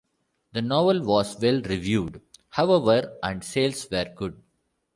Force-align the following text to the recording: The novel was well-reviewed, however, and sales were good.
The 0.53 0.63
novel 0.63 1.03
was 1.05 1.39
well-reviewed, 1.39 2.21
however, 2.49 3.19
and 3.21 3.43
sales 3.43 3.85
were 3.91 4.11
good. 4.15 4.41